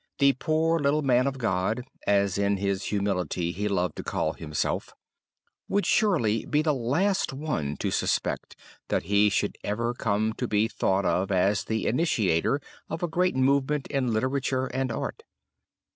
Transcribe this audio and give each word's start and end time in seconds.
"The 0.17 0.33
poor 0.33 0.79
little 0.79 1.03
man 1.03 1.27
of 1.27 1.37
God," 1.37 1.83
as 2.07 2.39
in 2.39 2.57
his 2.57 2.85
humility 2.85 3.51
he 3.51 3.67
loved 3.67 3.95
to 3.97 4.03
call 4.03 4.33
himself, 4.33 4.95
would 5.67 5.85
surely 5.85 6.43
be 6.43 6.63
the 6.63 6.73
last 6.73 7.33
one 7.33 7.77
to 7.77 7.91
suspect 7.91 8.55
that 8.87 9.03
he 9.03 9.29
should 9.29 9.59
ever 9.63 9.93
come 9.93 10.33
to 10.39 10.47
be 10.47 10.67
thought 10.67 11.05
of 11.05 11.31
as 11.31 11.65
the 11.65 11.85
initiator 11.85 12.59
of 12.89 13.03
a 13.03 13.07
great 13.07 13.35
movement 13.35 13.85
in 13.91 14.11
literature 14.11 14.65
and 14.73 14.91
art. 14.91 15.21